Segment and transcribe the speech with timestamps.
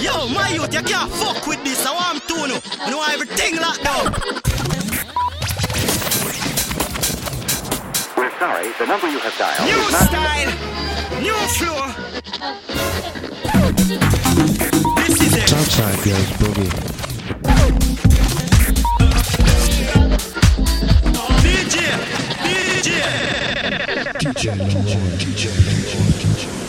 [0.00, 1.84] Yo, my youth, you can't fuck with this.
[1.84, 2.58] I want to know.
[2.80, 4.12] I know everything locked down.
[8.16, 10.08] We're sorry, the number you have dialed New is not...
[10.08, 10.52] style,
[11.20, 11.84] new flow.
[15.04, 15.48] This is it.
[15.50, 16.70] Southside goes boogie.
[21.44, 21.76] DJ,
[22.46, 22.90] DJ.
[24.16, 25.10] DJ Leroy.
[25.18, 26.59] DJ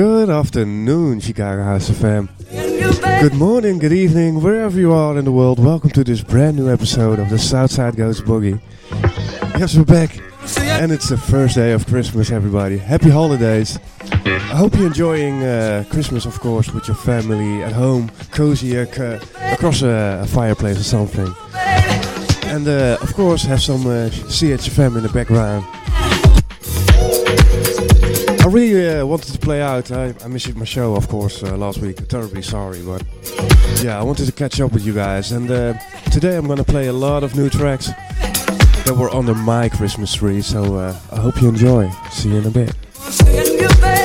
[0.00, 2.30] Good afternoon, Chicago House FM.
[3.20, 5.58] Good morning, good evening, wherever you are in the world.
[5.62, 8.62] Welcome to this brand new episode of the Southside Goes Boogie.
[9.58, 10.18] Yes, we're back,
[10.58, 12.78] and it's the first day of Christmas, everybody.
[12.78, 13.78] Happy holidays.
[14.24, 18.86] I hope you're enjoying uh, Christmas, of course, with your family at home, cozy uh,
[18.86, 21.30] c- across a, a fireplace or something.
[22.44, 25.66] And uh, of course, have some uh, CHFM in the background.
[28.50, 29.92] Really uh, wanted to play out.
[29.92, 32.08] I, I missed my show, of course, uh, last week.
[32.08, 33.04] Terribly sorry, but
[33.80, 35.30] yeah, I wanted to catch up with you guys.
[35.30, 35.74] And uh,
[36.10, 40.42] today I'm gonna play a lot of new tracks that were under my Christmas tree.
[40.42, 41.90] So uh, I hope you enjoy.
[42.10, 43.99] See you in a bit.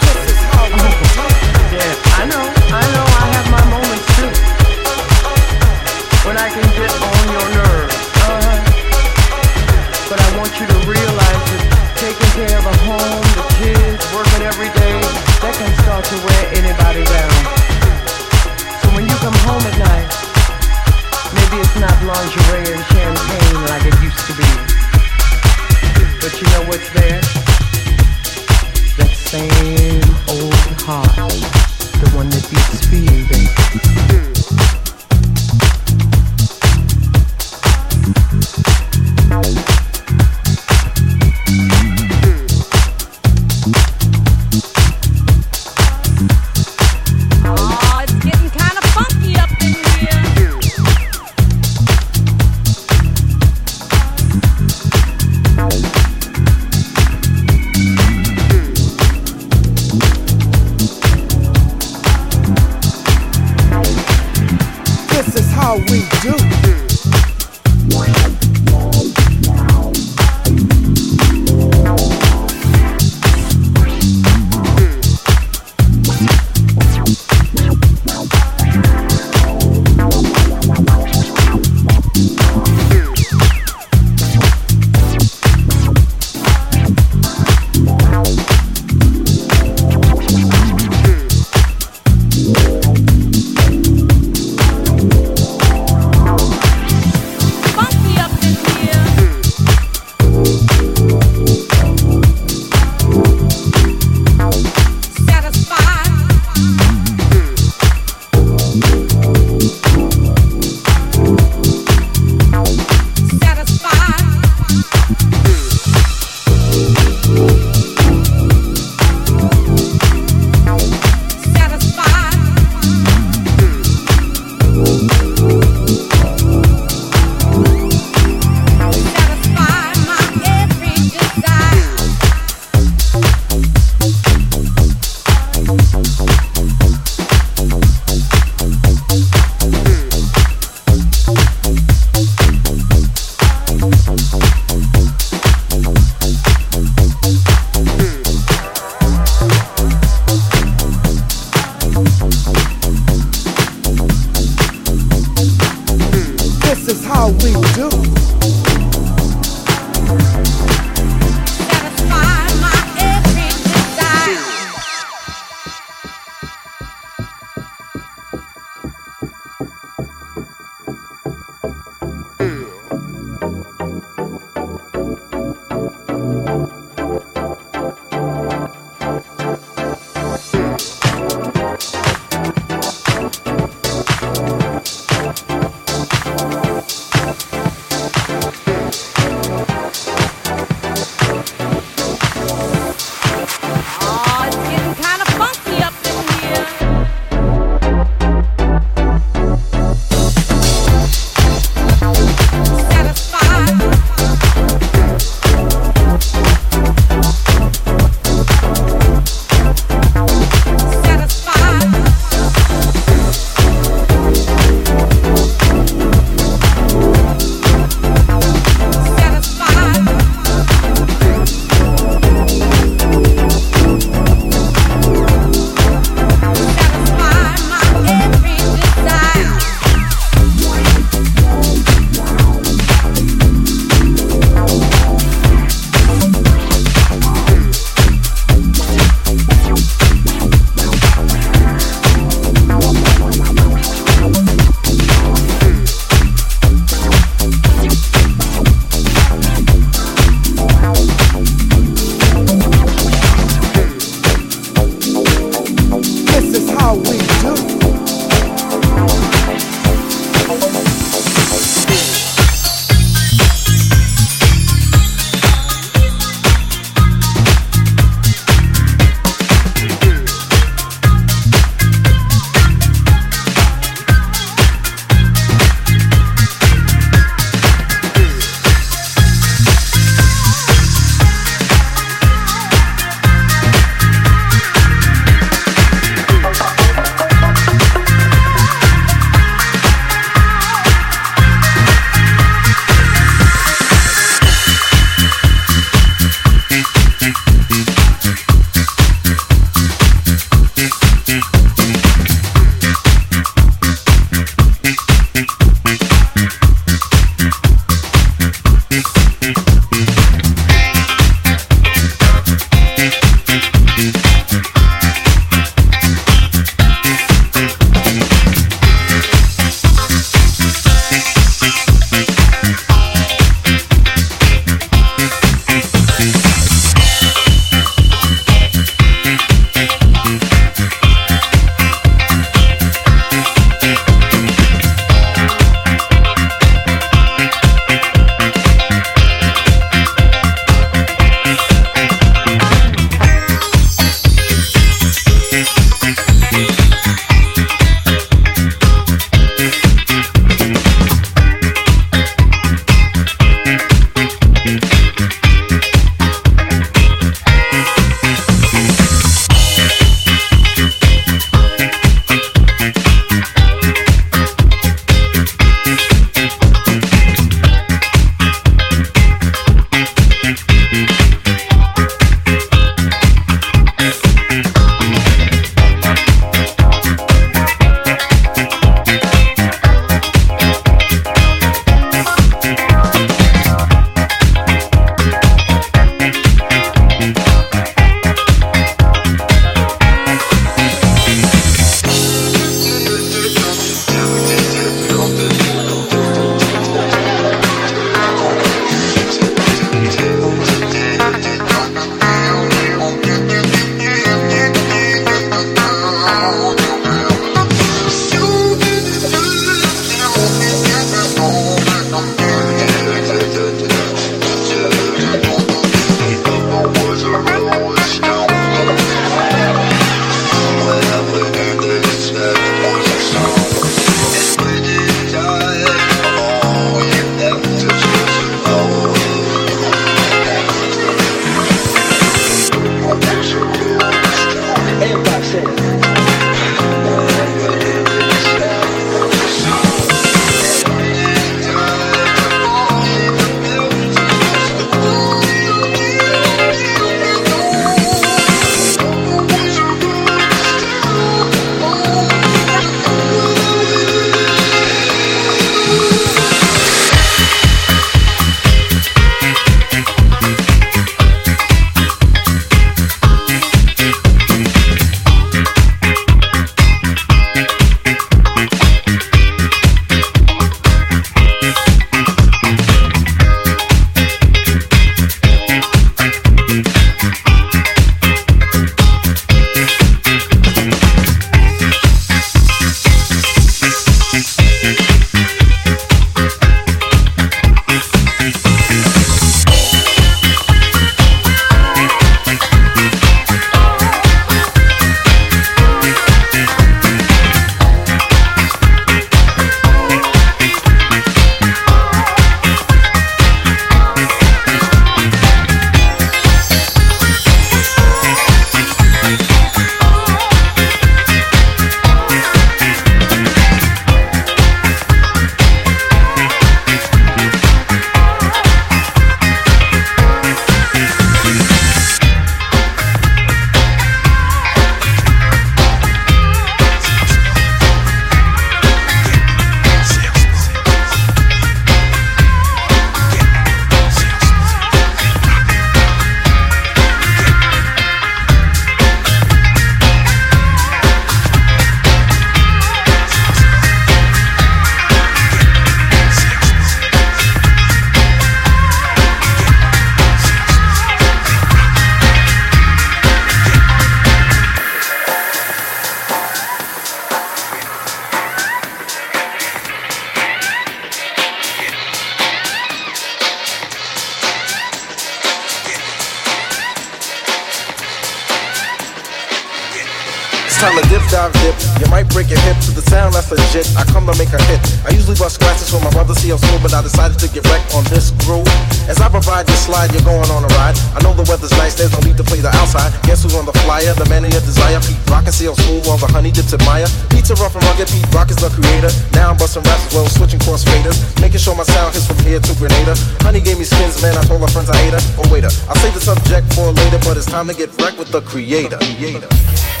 [574.01, 574.81] I come to make a hit.
[575.05, 578.01] I usually bust scratches for my brother smooth, but I decided to get wrecked on
[578.09, 578.65] this groove.
[579.05, 580.97] As I provide your slide, you're going on a ride.
[581.13, 583.13] I know the weather's nice, there's no need to play the outside.
[583.29, 584.17] Guess who's on the flyer?
[584.17, 584.97] The man of your desire.
[585.05, 587.05] Pete Rock and how smooth while the honey dips admire.
[587.29, 589.13] Pizza rough and rugged, Pete Rock is the creator.
[589.37, 591.21] Now I'm busting raps as well, switching cross faders.
[591.37, 593.13] Making sure my sound hits from here to Grenada.
[593.45, 595.21] Honey gave me skins, man, I told her friends I hate her.
[595.37, 598.33] Oh, waiter, I'll save the subject for later, but it's time to get wrecked with
[598.33, 598.97] the creator.
[598.97, 600.00] creator.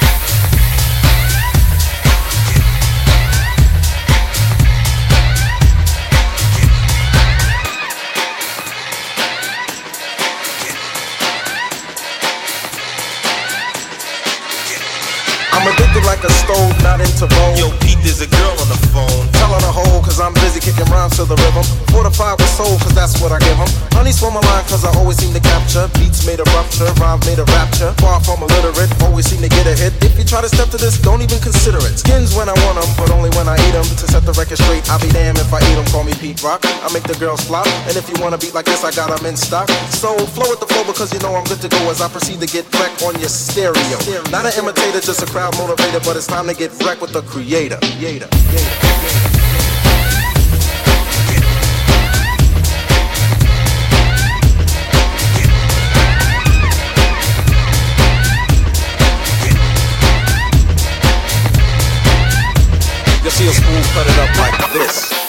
[15.61, 17.53] I'm addicted like a stove, not into bone.
[17.53, 19.29] Yo, Pete, there's a girl on the phone.
[19.37, 21.61] Tell her to hold, cause I'm busy kicking rhymes to the rhythm.
[21.93, 23.69] Fortified with soul, cause that's what I give 'em.
[23.93, 25.85] Honey swim my line, cause I always seem to capture.
[26.01, 27.93] Beats made a rupture, rhymes made a rapture.
[28.01, 29.93] Far from illiterate, always seem to get a hit.
[30.01, 31.93] If you try to step to this, don't even consider it.
[32.01, 33.85] Skins when I want 'em, but only when I eat 'em.
[33.85, 35.85] To set the record straight, I'll be damned if I eat 'em.
[35.93, 36.65] Call me Pete Rock.
[36.65, 37.69] I make the girls flop.
[37.85, 39.69] And if you wanna beat like this, I got 'em in stock.
[40.01, 42.39] So flow with the flow because you know I'm good to go as I proceed
[42.41, 43.97] to get back on your stereo.
[44.33, 47.21] Not an imitator, just a crowd motivator, but it's time to get wrecked with the
[47.21, 47.77] creator.
[47.77, 48.27] creator.
[48.27, 48.91] creator.
[63.41, 65.20] See a spoon cut it up like this.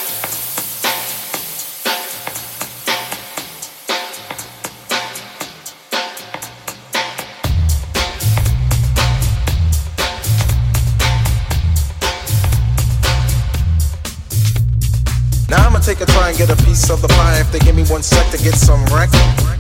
[16.91, 18.55] And get a piece of the pie if they give me one sec to get
[18.55, 19.11] some wreck.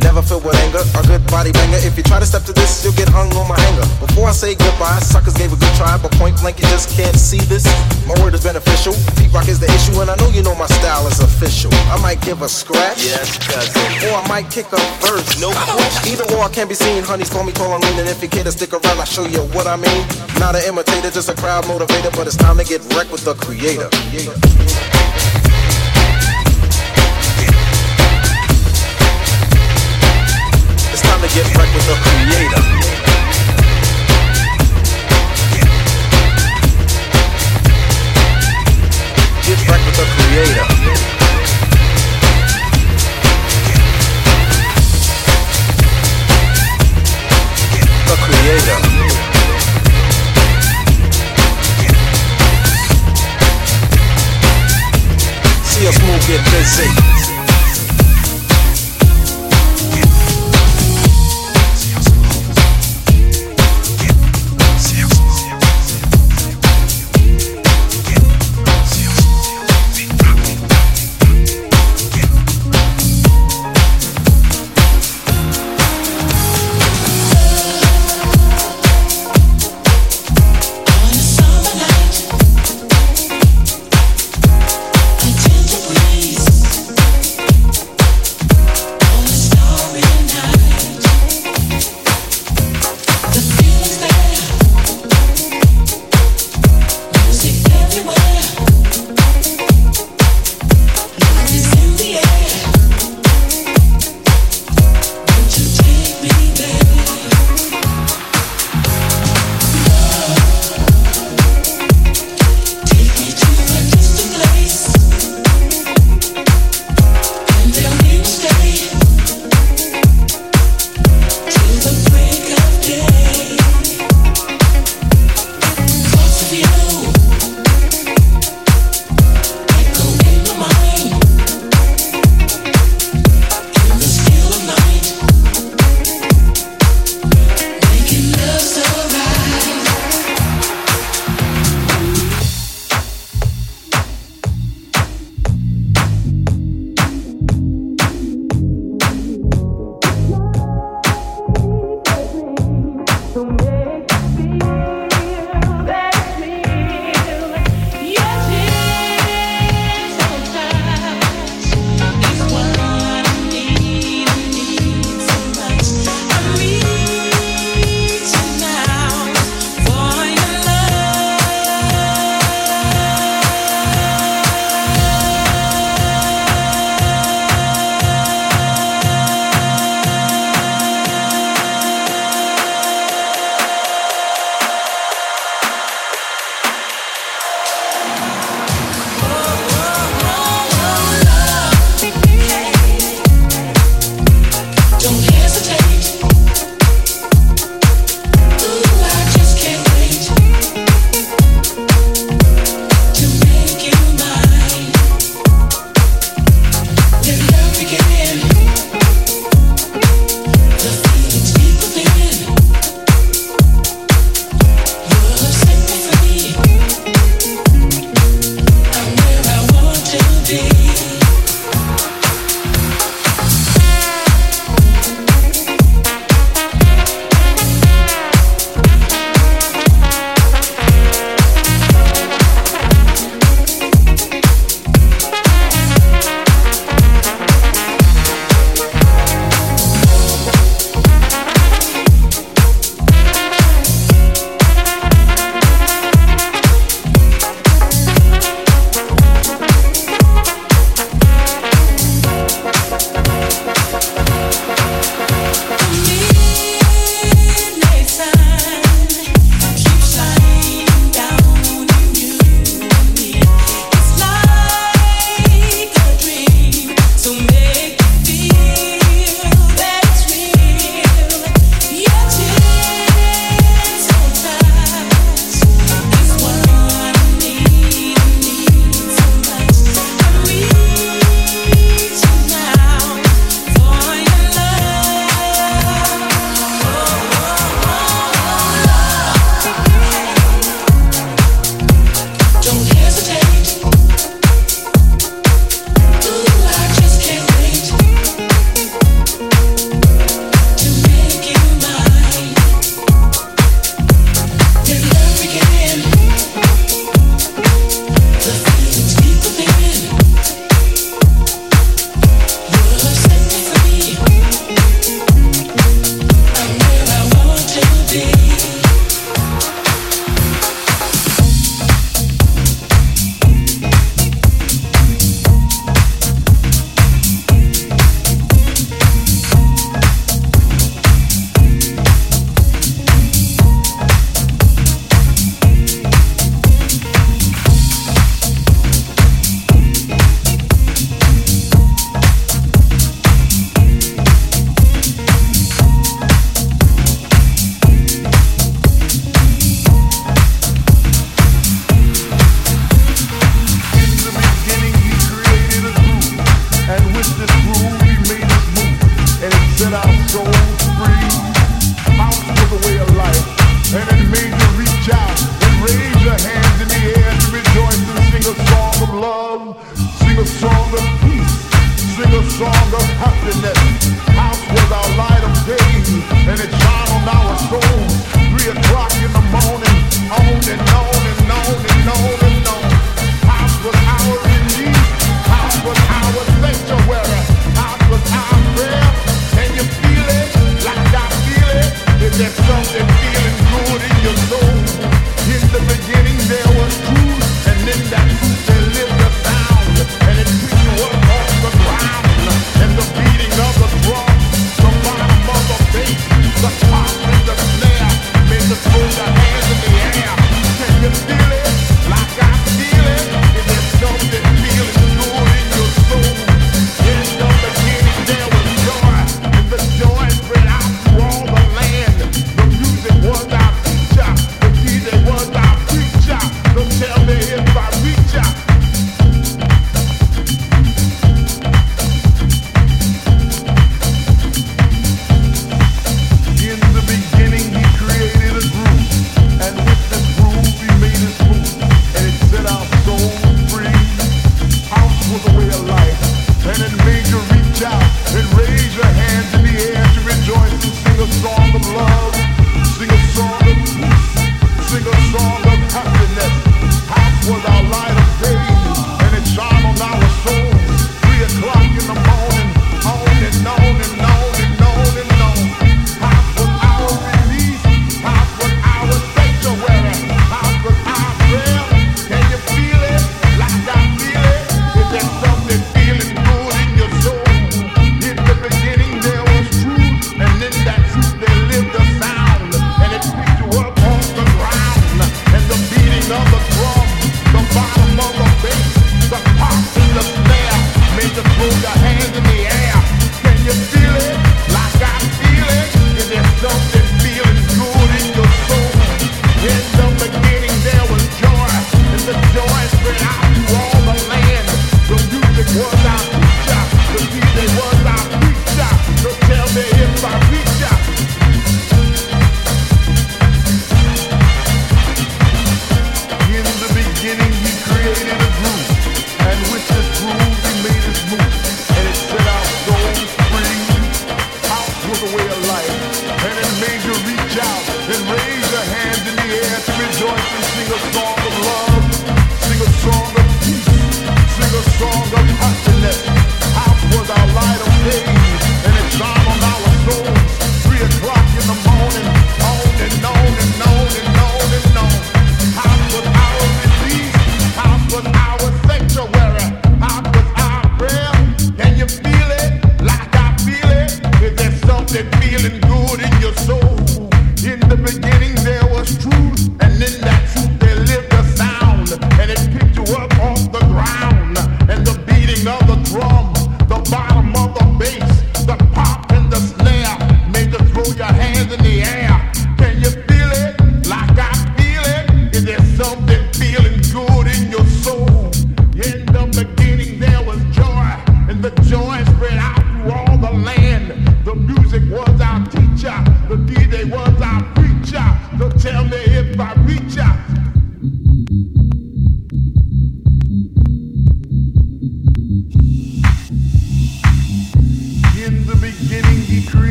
[0.00, 1.76] Never filled with anger, a good body banger.
[1.84, 3.84] If you try to step to this, you'll get hung on my hanger.
[4.00, 7.16] Before I say goodbye, suckers gave a good try, but point blank you just can't
[7.16, 7.68] see this.
[8.08, 8.96] My word is beneficial.
[9.16, 11.70] Pete Rock is the issue, and I know you know my style is official.
[11.92, 13.04] I might give a scratch.
[13.04, 14.08] Yes, cousin.
[14.08, 15.40] Or I might kick a verse.
[15.40, 16.16] No question.
[16.16, 17.04] Either or I can't be seen.
[17.04, 18.00] Honeys call me tall and lean.
[18.00, 20.02] And if you care to stick around, I'll show you what I mean.
[20.40, 22.10] Not an imitator, just a crowd motivator.
[22.16, 23.88] But it's time to get wrecked with the creator.
[23.92, 24.99] It's
[31.20, 32.62] time to get wrecked with the creator.
[39.46, 40.66] Get wrecked with the creator.
[48.06, 48.78] The creator.
[55.64, 57.29] See us move, get busy.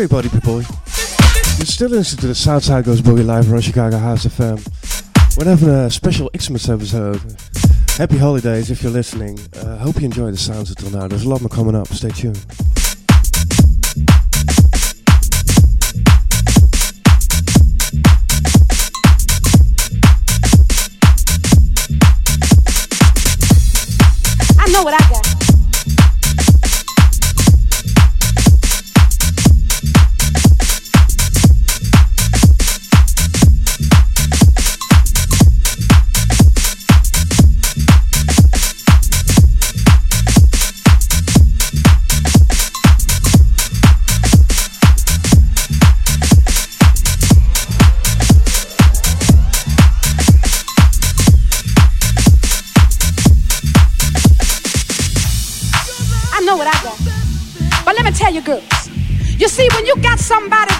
[0.00, 0.60] Everybody, body, boy.
[1.58, 4.56] You're still listening to the Southside Goes Boogie live on Chicago House FM.
[5.36, 7.16] We're having a special Xmas episode.
[7.16, 7.60] Uh,
[7.98, 9.38] Happy holidays if you're listening.
[9.54, 11.06] Uh, hope you enjoy the sounds until now.
[11.06, 11.86] There's a lot more coming up.
[11.88, 12.42] Stay tuned.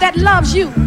[0.01, 0.80] that loves you.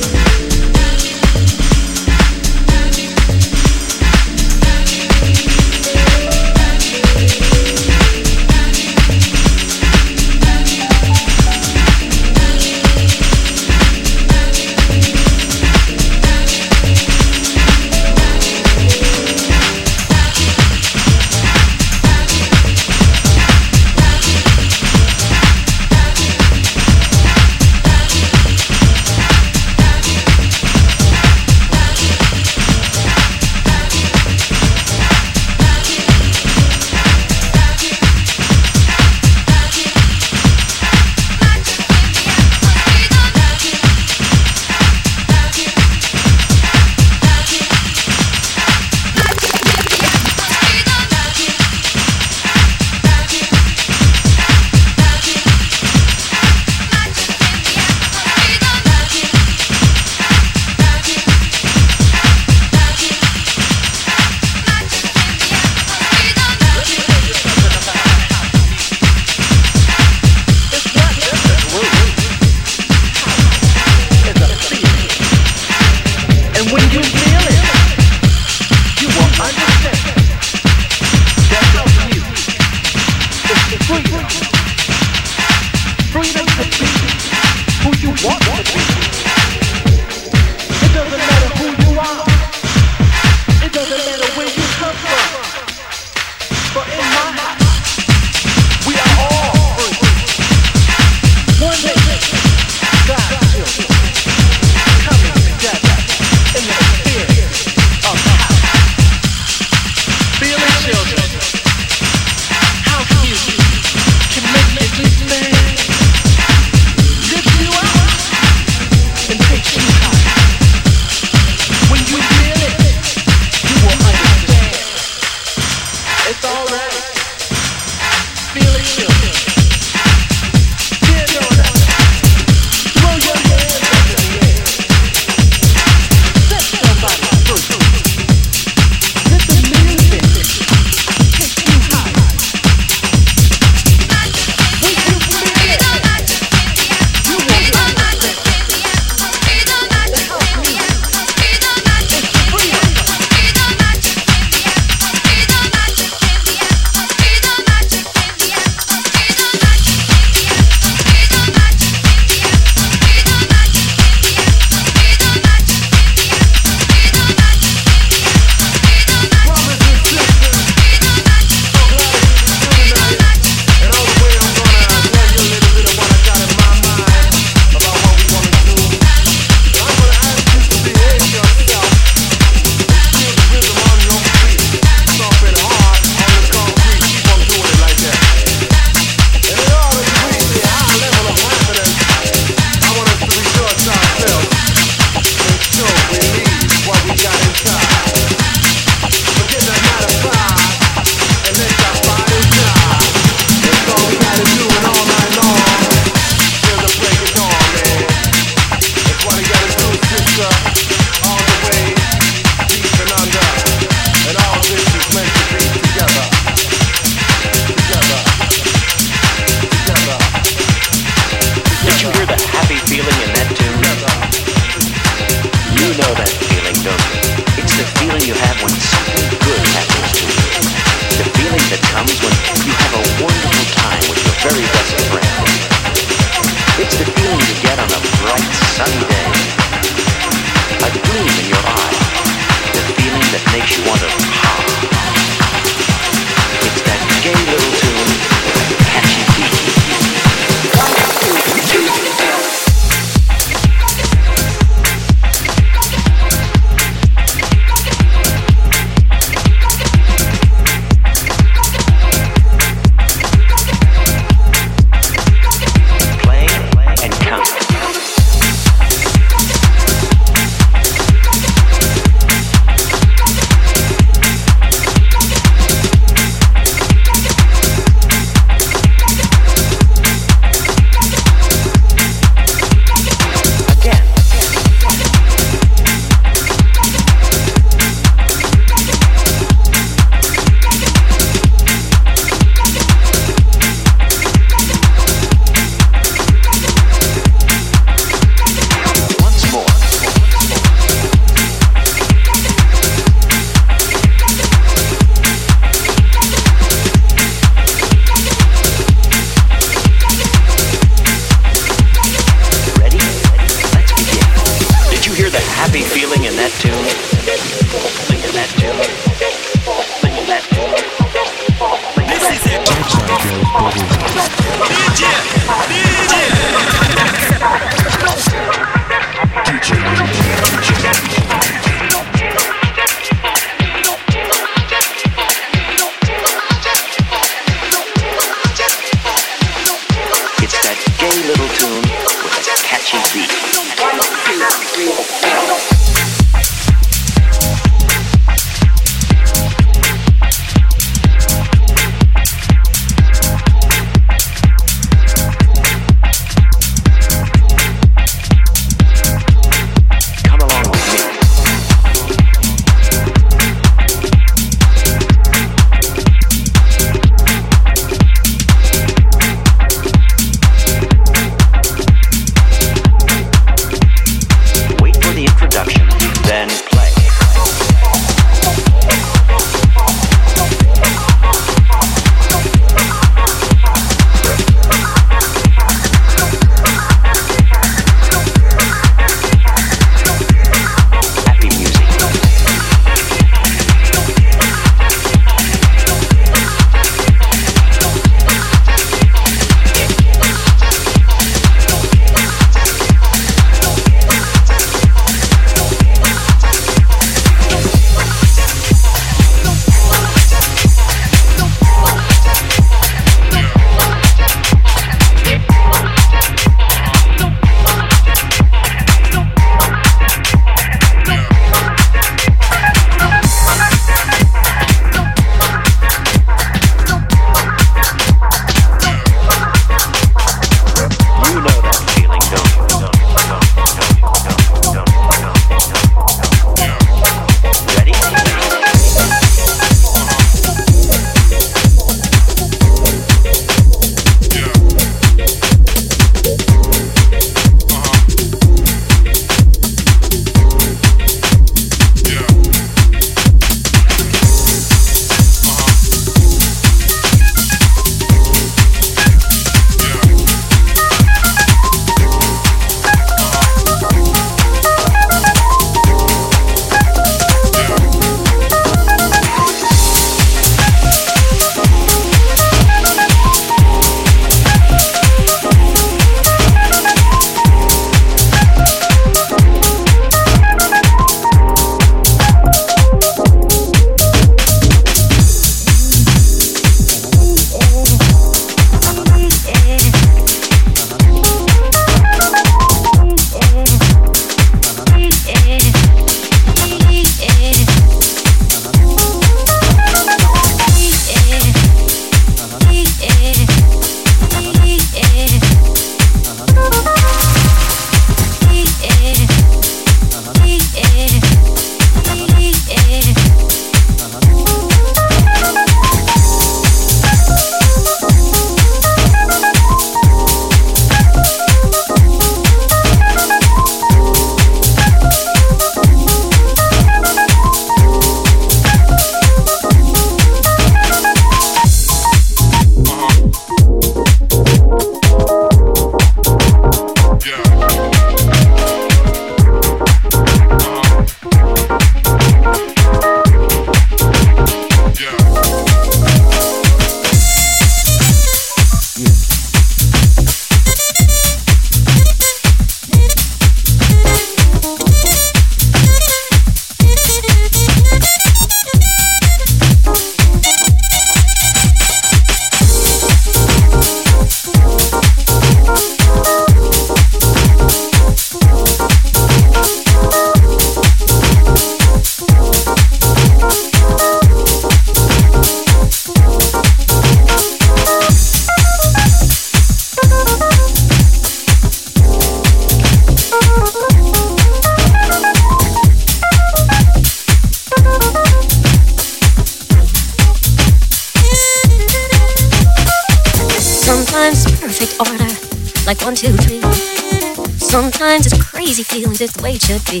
[599.28, 600.00] The way it should be.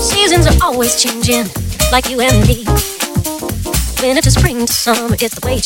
[0.00, 1.46] Seasons are always changing,
[1.90, 2.64] like you and me.
[4.00, 5.64] Winter to spring to summer, it's the way it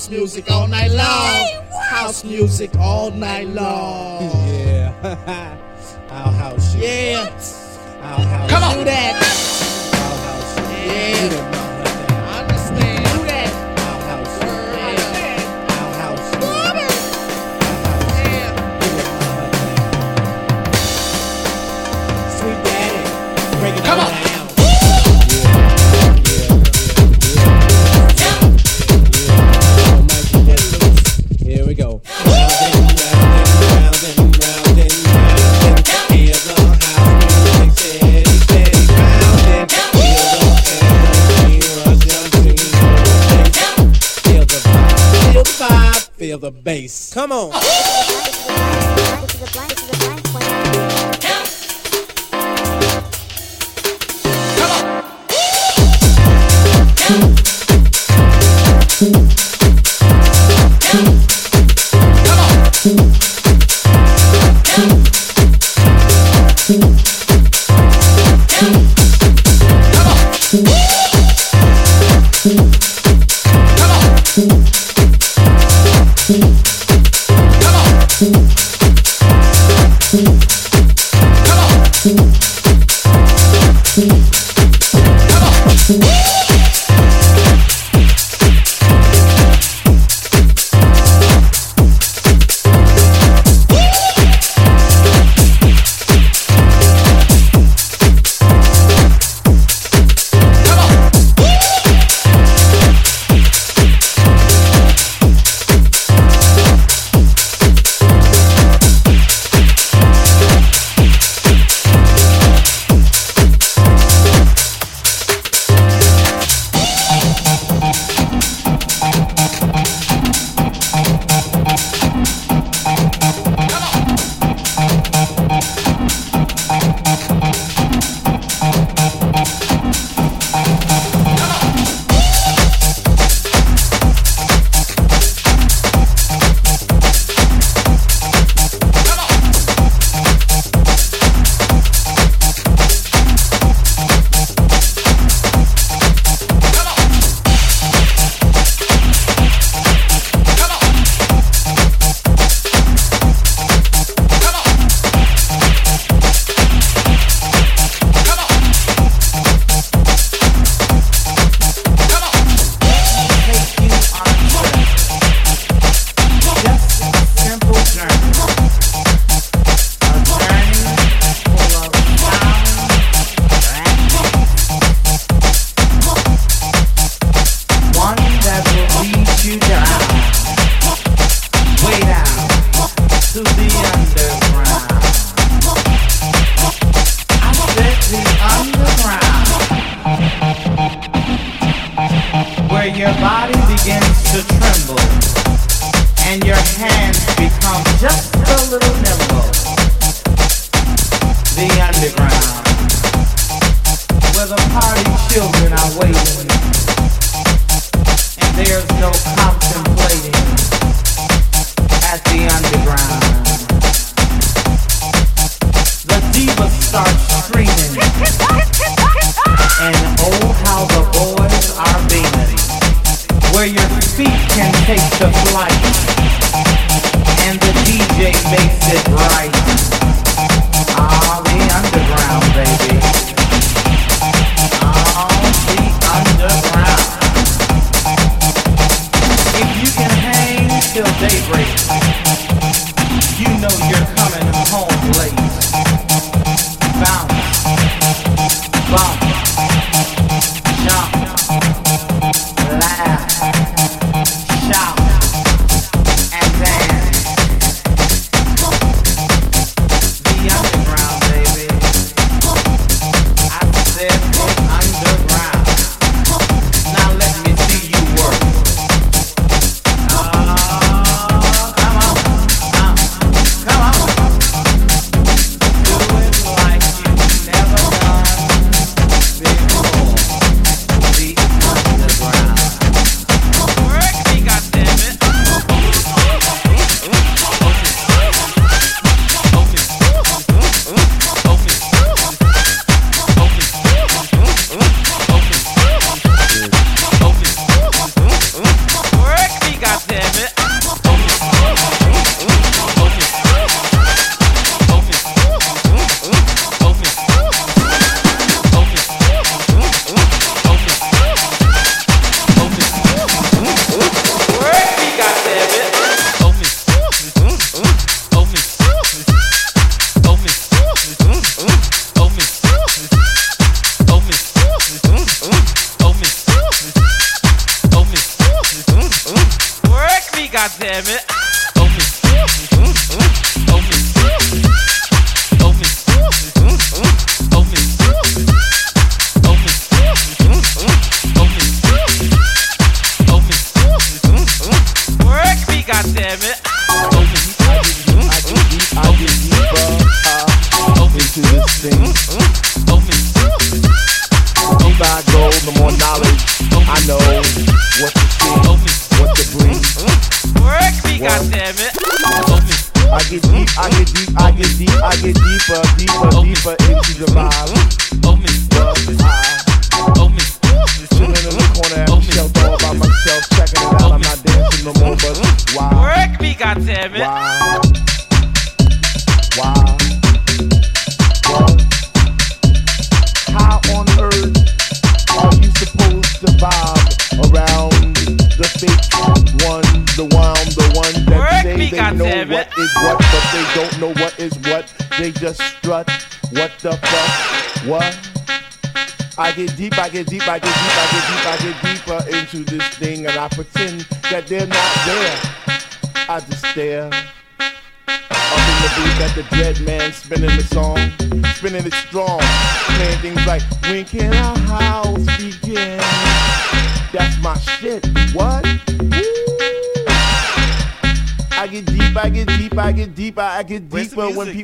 [0.00, 0.50] House music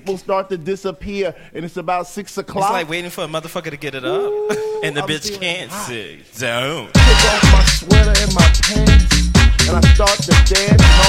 [0.01, 2.65] people start to disappear, and it's about six o'clock.
[2.65, 5.41] It's like waiting for a motherfucker to get it up, Ooh, and the I'm bitch
[5.41, 5.87] can't hot.
[5.87, 6.23] see.
[6.39, 6.93] Don't.
[6.93, 11.06] Take off my sweater and my pants, and I start to dance.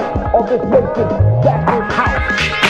[0.00, 1.08] life of this nation.
[1.42, 2.69] That's house.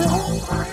[0.00, 0.69] 走你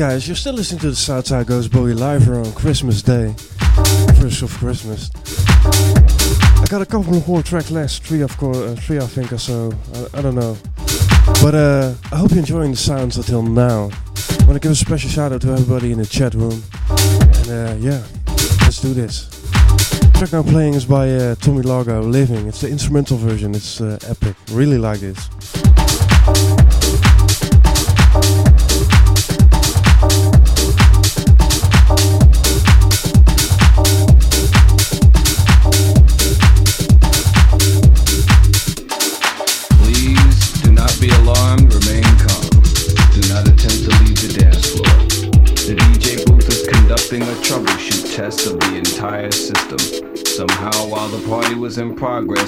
[0.00, 3.34] guys, you're still listening to the Southside Goes Boogie live here on Christmas Day,
[4.18, 5.10] first of Christmas.
[6.56, 9.36] I got a couple more tracks left, three of course, uh, three I think or
[9.36, 9.70] so.
[9.92, 10.56] I, I don't know,
[11.42, 13.90] but uh, I hope you're enjoying the sounds until now.
[14.40, 17.48] I want to give a special shout out to everybody in the chat room, and
[17.50, 18.02] uh, yeah,
[18.62, 19.28] let's do this.
[20.14, 22.46] track now playing is by uh, Tommy Largo, Living.
[22.46, 23.54] It's the instrumental version.
[23.54, 24.34] It's uh, epic.
[24.50, 25.28] Really like this.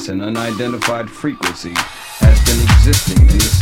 [0.08, 3.61] An unidentified frequency has been existing in the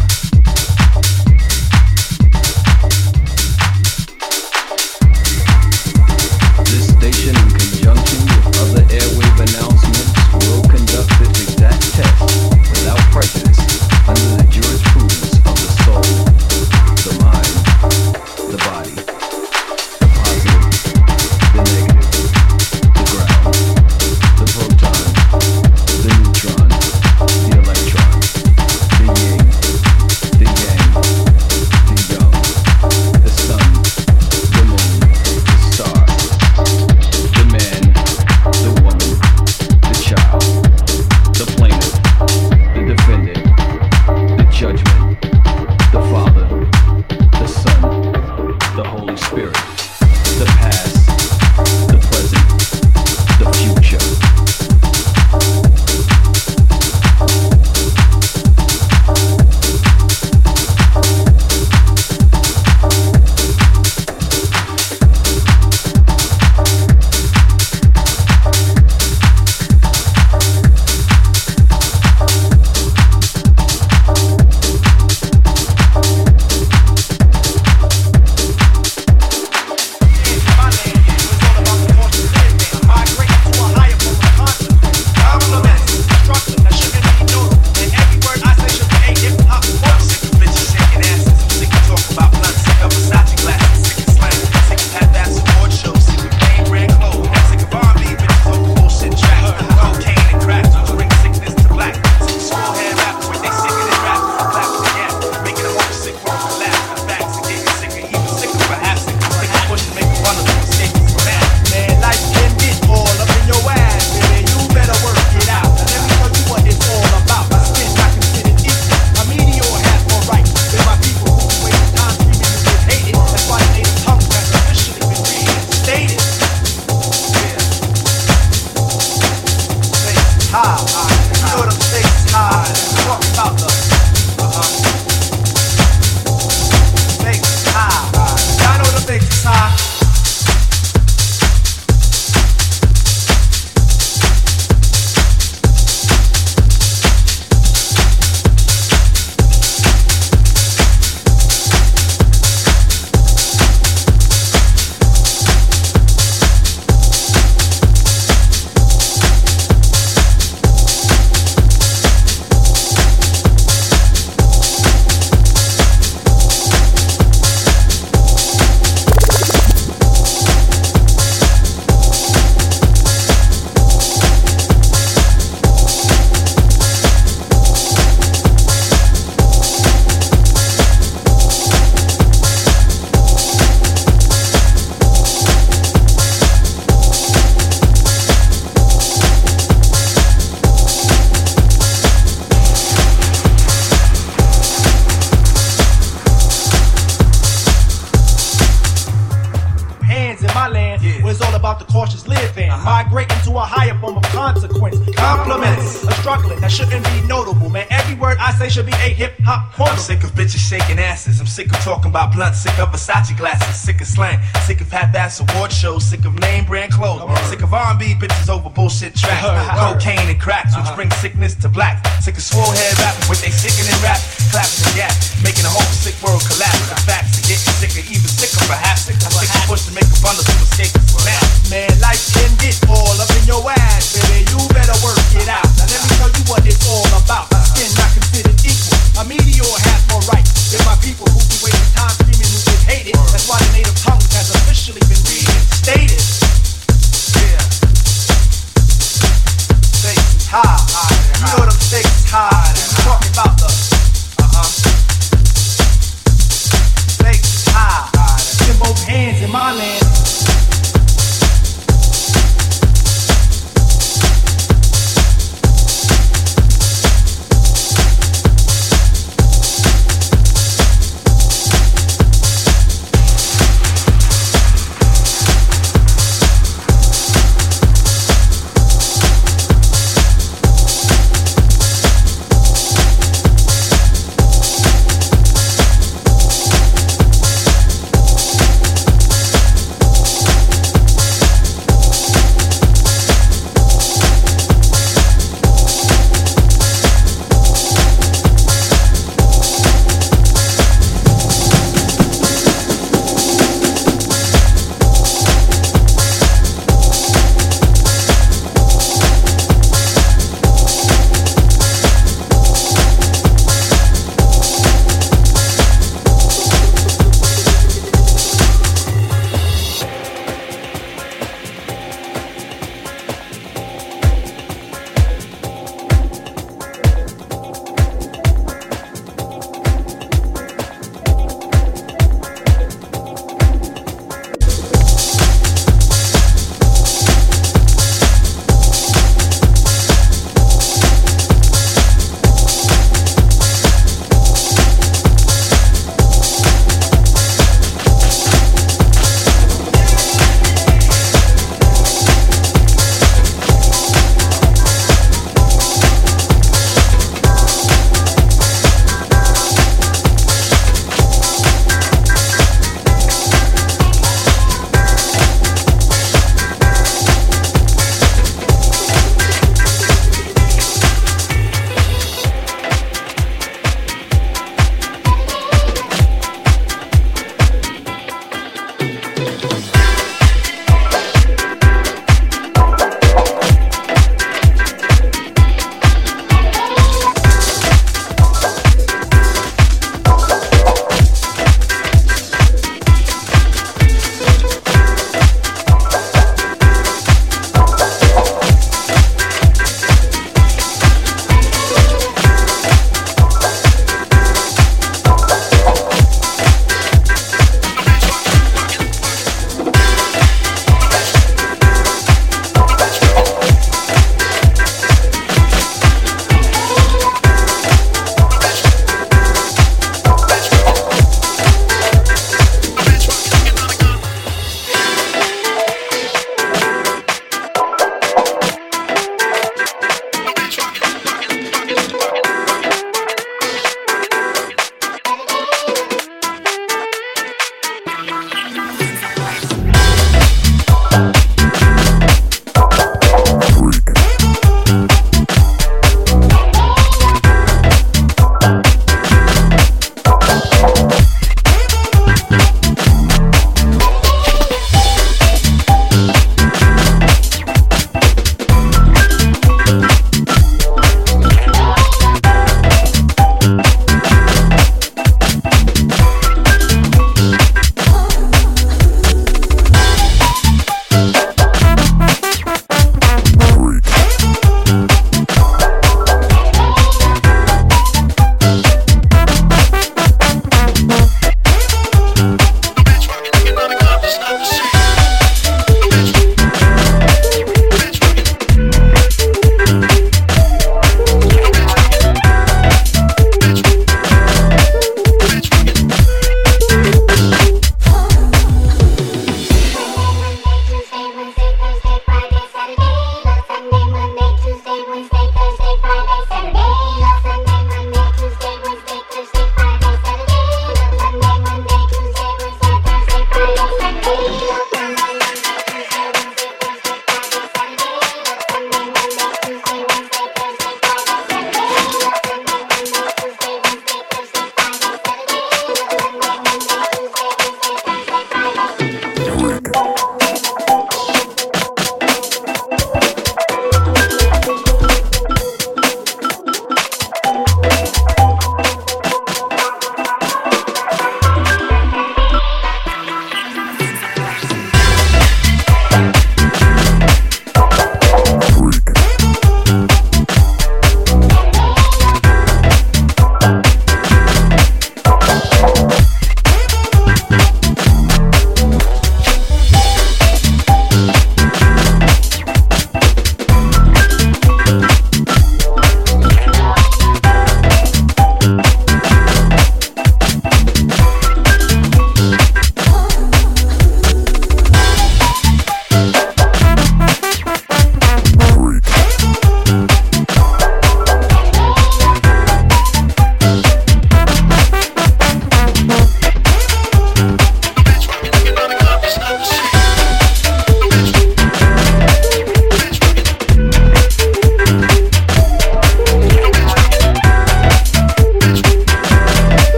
[215.31, 216.40] ass award show, sick of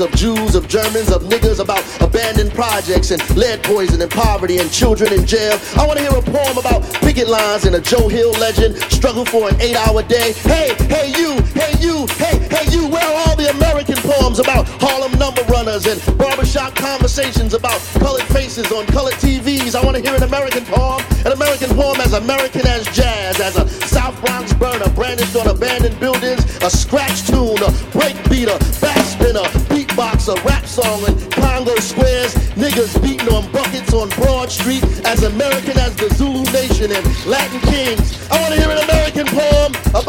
[0.00, 4.70] of Jews, of Germans, of niggas, about abandoned projects and lead poison and poverty and
[4.70, 5.58] children in jail.
[5.76, 9.24] I want to hear a poem about picket lines and a Joe Hill legend, struggle
[9.24, 10.32] for an eight hour day.
[10.32, 14.68] Hey, hey, you, hey, you, hey, hey, you, where are all the American poems about
[14.82, 19.74] Harlem number runners and barbershop conversations about colored faces on colored TVs?
[19.74, 23.56] I want to hear an American poem, an American poem as American as jazz, as
[23.56, 27.55] a South Bronx burner brandished on abandoned buildings, a scratch tune,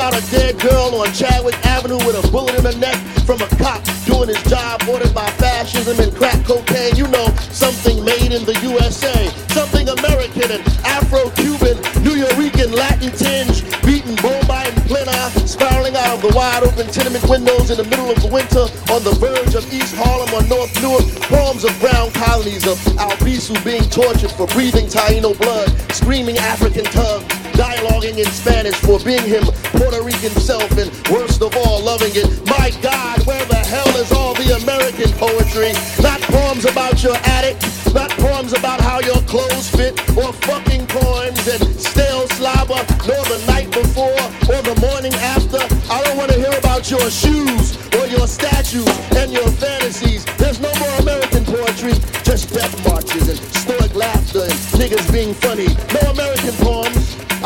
[0.08, 2.96] about a dead girl on Chadwick Avenue with a bullet in her neck
[3.26, 6.96] from a cop doing his job ordered by fascism and crack cocaine.
[6.96, 11.76] You know, something made in the USA, something American and Afro-Cuban,
[12.08, 15.12] Nuyorican, Latin tinge, beating Bomba and Plena,
[15.44, 18.64] spiraling out of the wide open tenement windows in the middle of the winter
[18.96, 21.04] on the verge of East Harlem or North Newark.
[21.28, 27.27] Poems of brown colonies of Albizu being tortured for breathing Taino blood, screaming African tongue,
[27.58, 32.30] dialoguing in Spanish for being him Puerto Rican self, and worst of all, loving it.
[32.46, 35.74] My God, where the hell is all the American poetry?
[36.00, 37.58] Not poems about your attic,
[37.94, 42.78] not poems about how your clothes fit, or fucking poems and stale slobber,
[43.10, 44.22] nor the night before
[44.54, 45.58] or the morning after.
[45.92, 48.88] I don't want to hear about your shoes or your statues
[49.18, 50.26] and your fantasies.
[50.38, 55.68] There's no more American poetry, just death marches and stoic laughter and niggas being funny.
[55.94, 56.77] No American poems.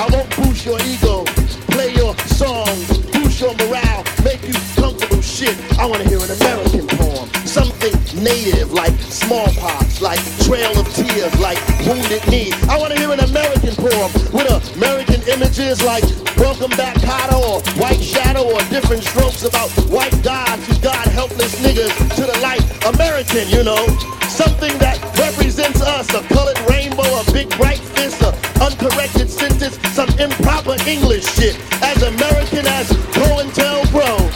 [0.02, 1.24] I won't boost your ego,
[1.70, 5.54] play your songs, boost your morale, make you comfortable shit.
[5.78, 11.40] I want to hear an American poem, something native like smallpox, like trail of tears,
[11.40, 12.52] like wounded knee.
[12.68, 16.04] I want to hear an American poem with American images like
[16.38, 21.54] welcome back Kotter or white shadow or different strokes about white gods who God helpless
[21.62, 22.66] niggas to the light.
[22.96, 23.86] American, you know,
[24.26, 29.78] something that represents us, a colored rainbow, a big bright fist, a uncorrected sentence,
[30.20, 31.56] improper English shit.
[31.82, 34.32] As American as COINTELPRO.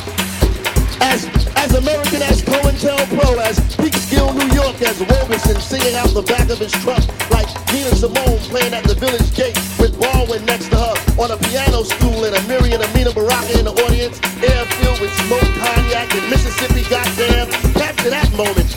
[1.02, 6.50] As as American as COINTELPRO, as Peekskill, New York, as Robeson singing out the back
[6.50, 10.78] of his truck like Nina Simone playing at the Village Gate with Baldwin next to
[10.78, 15.00] her on a piano stool and Amiri and Amina Baraka in the audience, air filled
[15.00, 17.48] with smoke, cognac, and Mississippi, goddamn.
[17.74, 18.75] Capture that moment.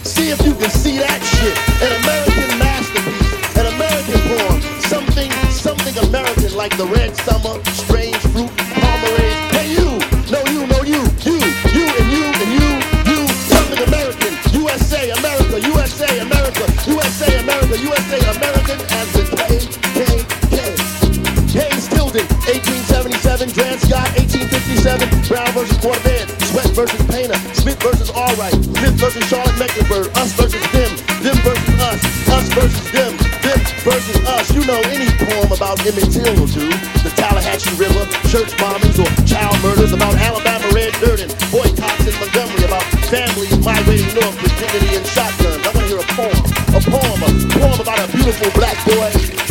[28.98, 30.90] Versus Charlotte Mecklenburg, us versus them,
[31.22, 33.14] them versus us, us versus them,
[33.46, 34.50] them versus us.
[34.52, 36.66] You know any poem about Emmett Till will do.
[37.06, 42.14] The Tallahatchie River, church bombings or child murders, about Alabama red dirt and boycotts in
[42.18, 45.62] Montgomery, about families migrating north with dignity and shotguns.
[45.62, 46.42] I want to hear a poem,
[46.74, 49.48] a poem, a poem about a beautiful black boy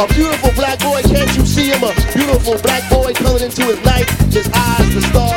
[0.00, 1.84] a beautiful black boy, can't you see him?
[1.84, 4.08] A beautiful black boy coming into his night.
[4.32, 5.29] His eyes, the stars,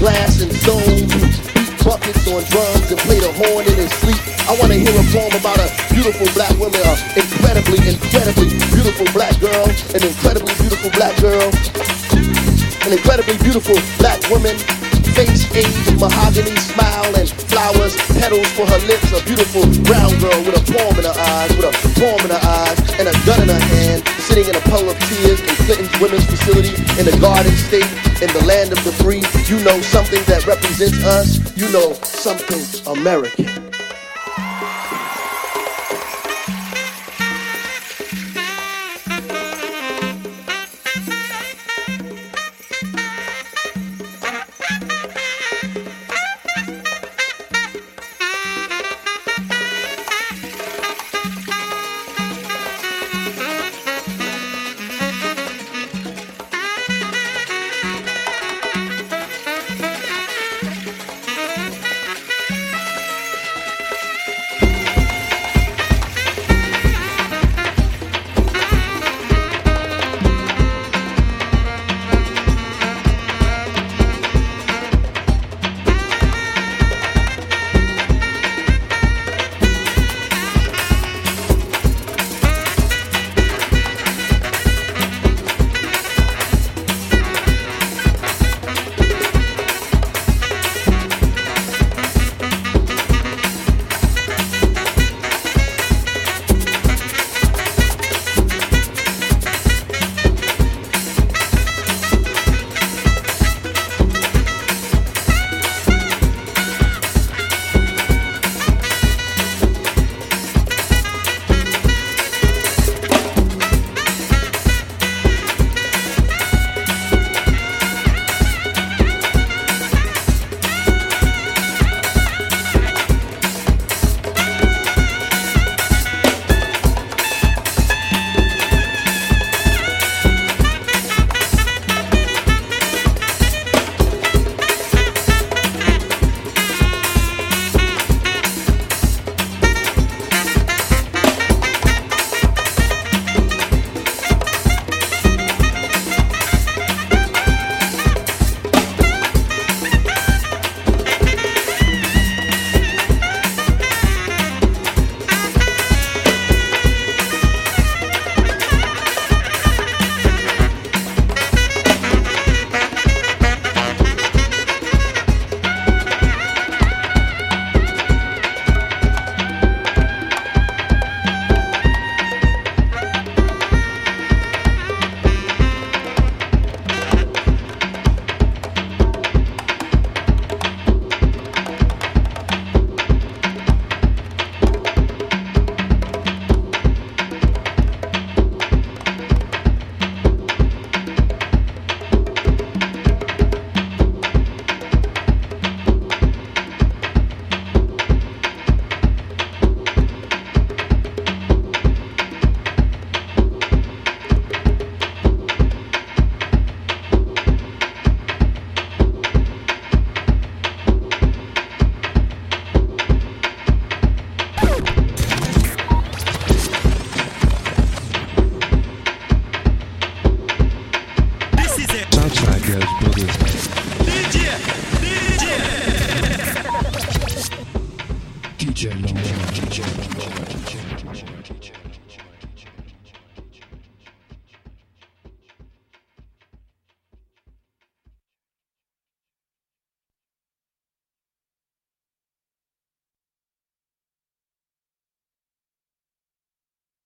[0.00, 1.10] and stones.
[1.50, 4.18] Beat buckets on drums and play the horn in his sleep.
[4.46, 9.06] I want to hear a poem about a beautiful black woman, a incredibly, incredibly beautiful
[9.10, 11.50] black girl, an incredibly beautiful black girl,
[12.86, 14.54] an incredibly beautiful black woman
[15.18, 19.10] face age, mahogany smile and flowers, petals for her lips.
[19.10, 22.44] A beautiful brown girl with a poem in her eyes, with a poem in her
[22.46, 26.24] eyes, and a gun in her hand, sitting in a puddle of tears Clinton's women's
[26.24, 27.84] facility in the Garden State,
[28.22, 29.20] in the land of the free.
[29.54, 31.36] You know something that represents us.
[31.58, 33.57] You know something American.